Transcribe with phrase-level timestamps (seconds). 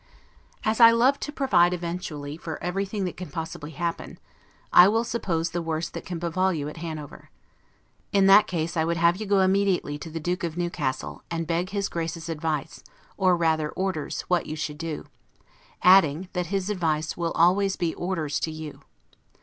[0.63, 4.17] As I love to provide eventually for everything that can possibly happen,
[4.73, 7.29] I will suppose the worst that can befall you at Hanover.
[8.11, 11.45] In that case I would have you go immediately to the Duke of Newcastle, and
[11.45, 12.83] beg his Grace's advice,
[13.15, 15.05] or rather orders, what you should do;
[15.83, 18.81] adding, that his advice will always be orders to you.